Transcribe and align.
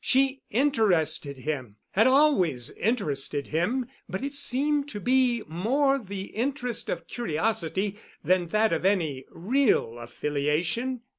She 0.03 0.41
interested 0.49 1.37
him—had 1.37 2.07
always 2.07 2.71
interested 2.71 3.49
him—but 3.49 4.23
it 4.23 4.33
seemed 4.33 4.89
to 4.89 4.99
be 4.99 5.43
more 5.47 5.99
the 5.99 6.35
interest 6.35 6.89
of 6.89 7.05
curiosity 7.05 7.99
than 8.23 8.47
that 8.47 8.73
of 8.73 8.83
any 8.83 9.25
real 9.29 9.99
affiliation. 9.99 11.01